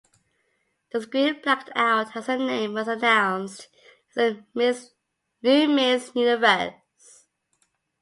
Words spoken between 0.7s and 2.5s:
The screen blacked out as her